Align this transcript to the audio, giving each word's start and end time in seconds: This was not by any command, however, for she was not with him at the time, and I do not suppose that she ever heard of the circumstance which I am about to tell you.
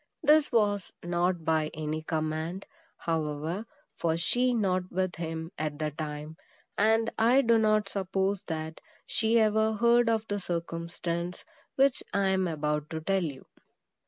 This 0.23 0.51
was 0.51 0.91
not 1.05 1.45
by 1.45 1.69
any 1.75 2.01
command, 2.01 2.65
however, 2.97 3.67
for 3.99 4.17
she 4.17 4.51
was 4.51 4.59
not 4.59 4.91
with 4.91 5.17
him 5.17 5.51
at 5.59 5.77
the 5.77 5.91
time, 5.91 6.37
and 6.75 7.11
I 7.19 7.41
do 7.43 7.59
not 7.59 7.87
suppose 7.87 8.41
that 8.47 8.81
she 9.05 9.37
ever 9.39 9.73
heard 9.73 10.09
of 10.09 10.27
the 10.27 10.39
circumstance 10.39 11.45
which 11.75 12.01
I 12.15 12.29
am 12.29 12.47
about 12.47 12.89
to 12.89 12.99
tell 13.01 13.23
you. 13.23 13.45